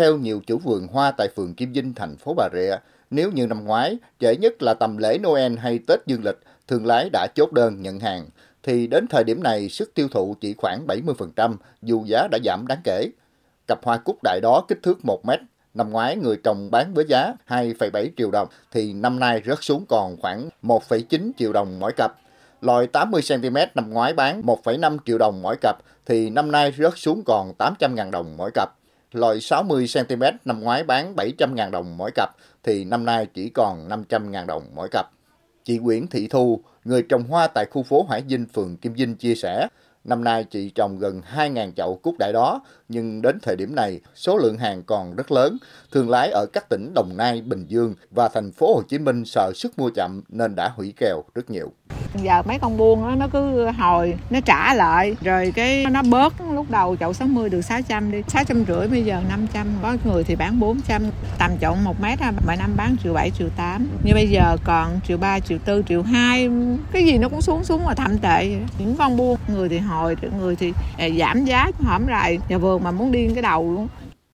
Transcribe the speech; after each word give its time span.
Theo 0.00 0.18
nhiều 0.18 0.40
chủ 0.46 0.58
vườn 0.58 0.86
hoa 0.86 1.10
tại 1.10 1.28
phường 1.36 1.54
Kim 1.54 1.72
Vinh, 1.72 1.94
thành 1.94 2.16
phố 2.16 2.34
Bà 2.36 2.48
Rịa, 2.52 2.76
nếu 3.10 3.30
như 3.30 3.46
năm 3.46 3.64
ngoái, 3.64 3.98
trễ 4.20 4.36
nhất 4.36 4.62
là 4.62 4.74
tầm 4.74 4.96
lễ 4.96 5.18
Noel 5.18 5.56
hay 5.56 5.78
Tết 5.86 6.06
Dương 6.06 6.24
lịch, 6.24 6.38
thương 6.68 6.86
lái 6.86 7.10
đã 7.12 7.26
chốt 7.34 7.52
đơn 7.52 7.82
nhận 7.82 8.00
hàng, 8.00 8.28
thì 8.62 8.86
đến 8.86 9.06
thời 9.10 9.24
điểm 9.24 9.42
này 9.42 9.68
sức 9.68 9.94
tiêu 9.94 10.08
thụ 10.08 10.36
chỉ 10.40 10.54
khoảng 10.58 10.86
70% 10.86 11.56
dù 11.82 12.04
giá 12.06 12.28
đã 12.30 12.38
giảm 12.44 12.66
đáng 12.66 12.80
kể. 12.84 13.10
Cặp 13.66 13.84
hoa 13.84 13.96
cúc 13.96 14.18
đại 14.22 14.40
đó 14.42 14.64
kích 14.68 14.78
thước 14.82 15.04
1 15.04 15.26
mét, 15.26 15.40
năm 15.74 15.90
ngoái 15.90 16.16
người 16.16 16.36
trồng 16.44 16.70
bán 16.70 16.94
với 16.94 17.04
giá 17.08 17.34
2,7 17.48 18.08
triệu 18.16 18.30
đồng 18.30 18.48
thì 18.72 18.92
năm 18.92 19.20
nay 19.20 19.42
rớt 19.46 19.58
xuống 19.60 19.84
còn 19.88 20.16
khoảng 20.20 20.48
1,9 20.62 21.30
triệu 21.38 21.52
đồng 21.52 21.78
mỗi 21.78 21.92
cặp. 21.92 22.12
Loại 22.60 22.86
80cm 22.92 23.66
năm 23.74 23.90
ngoái 23.90 24.12
bán 24.12 24.42
1,5 24.42 24.98
triệu 25.06 25.18
đồng 25.18 25.42
mỗi 25.42 25.56
cặp 25.60 25.76
thì 26.06 26.30
năm 26.30 26.52
nay 26.52 26.72
rớt 26.78 26.92
xuống 26.96 27.22
còn 27.26 27.52
800.000 27.58 28.10
đồng 28.10 28.36
mỗi 28.36 28.50
cặp. 28.54 28.79
Loại 29.12 29.36
60cm 29.36 30.32
năm 30.44 30.60
ngoái 30.60 30.84
bán 30.84 31.14
700.000 31.14 31.70
đồng 31.70 31.96
mỗi 31.96 32.10
cặp 32.14 32.30
thì 32.62 32.84
năm 32.84 33.04
nay 33.04 33.26
chỉ 33.34 33.48
còn 33.48 33.88
500.000 33.88 34.46
đồng 34.46 34.62
mỗi 34.74 34.88
cặp. 34.88 35.06
Chị 35.64 35.78
Nguyễn 35.78 36.06
Thị 36.06 36.28
Thu, 36.28 36.60
người 36.84 37.02
trồng 37.02 37.22
hoa 37.22 37.46
tại 37.46 37.66
khu 37.70 37.82
phố 37.82 38.06
Hải 38.10 38.22
Dinh 38.28 38.46
phường 38.46 38.76
Kim 38.76 38.96
Dinh 38.96 39.16
chia 39.16 39.34
sẻ, 39.34 39.68
Năm 40.04 40.24
nay 40.24 40.44
chị 40.44 40.70
trồng 40.70 40.98
gần 40.98 41.20
2.000 41.34 41.72
chậu 41.72 41.96
cúc 42.02 42.14
đại 42.18 42.32
đó, 42.32 42.60
nhưng 42.88 43.22
đến 43.22 43.38
thời 43.42 43.56
điểm 43.56 43.74
này 43.74 44.00
số 44.14 44.36
lượng 44.36 44.58
hàng 44.58 44.82
còn 44.82 45.16
rất 45.16 45.32
lớn. 45.32 45.58
Thương 45.92 46.10
lái 46.10 46.30
ở 46.30 46.46
các 46.52 46.68
tỉnh 46.68 46.92
Đồng 46.94 47.16
Nai, 47.16 47.42
Bình 47.42 47.66
Dương 47.68 47.94
và 48.10 48.28
thành 48.28 48.52
phố 48.52 48.74
Hồ 48.74 48.82
Chí 48.88 48.98
Minh 48.98 49.24
sợ 49.24 49.52
sức 49.54 49.78
mua 49.78 49.90
chậm 49.90 50.22
nên 50.28 50.54
đã 50.54 50.68
hủy 50.68 50.94
kèo 50.96 51.24
rất 51.34 51.50
nhiều. 51.50 51.72
Giờ 52.22 52.42
mấy 52.42 52.58
con 52.58 52.76
buôn 52.76 53.02
đó, 53.02 53.14
nó 53.14 53.28
cứ 53.28 53.70
hồi, 53.70 54.14
nó 54.30 54.40
trả 54.40 54.74
lại, 54.74 55.16
rồi 55.20 55.52
cái 55.54 55.86
nó 55.90 56.02
bớt 56.02 56.34
lúc 56.52 56.70
đầu 56.70 56.96
chậu 56.96 57.12
60 57.12 57.48
được 57.48 57.62
600 57.62 58.12
đi, 58.12 58.22
600 58.28 58.64
rưỡi 58.68 58.88
bây 58.88 59.04
giờ 59.04 59.22
500, 59.28 59.66
có 59.82 59.96
người 60.04 60.24
thì 60.24 60.36
bán 60.36 60.60
400, 60.60 61.02
tầm 61.38 61.50
chậu 61.60 61.74
1 61.74 62.00
mét 62.00 62.18
mỗi 62.46 62.56
năm 62.56 62.70
bán 62.76 62.96
triệu 63.02 63.12
7, 63.14 63.30
triệu 63.30 63.48
8, 63.56 63.88
như 64.04 64.14
bây 64.14 64.28
giờ 64.28 64.56
còn 64.64 65.00
triệu 65.08 65.18
3, 65.18 65.40
triệu 65.40 65.58
4, 65.66 65.84
triệu 65.84 66.02
2, 66.02 66.48
cái 66.92 67.04
gì 67.04 67.18
nó 67.18 67.28
cũng 67.28 67.40
xuống 67.40 67.64
xuống 67.64 67.84
mà 67.84 67.94
thậm 67.94 68.18
tệ. 68.18 68.48
Những 68.78 68.96
con 68.98 69.16
buôn, 69.16 69.38
người 69.48 69.68
thì 69.68 69.78
hồi, 69.78 70.16
người 70.38 70.56
thì 70.56 70.72
à, 70.98 71.08
giảm 71.18 71.44
giá 71.44 71.70
hổm 71.78 72.06
lại, 72.06 72.38
nhà 72.48 72.58
vườn 72.58 72.84
mà 72.84 72.90
muốn 72.90 73.12
điên 73.12 73.34
cái 73.34 73.42
đầu 73.42 73.72
luôn. 73.72 73.88